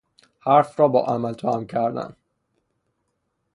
[0.39, 2.15] حرف را با عمل توام کردن